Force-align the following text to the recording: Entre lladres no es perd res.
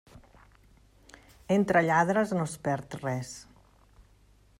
Entre 1.57 1.83
lladres 1.87 2.33
no 2.39 2.47
es 2.47 2.57
perd 2.69 2.97
res. 3.03 3.35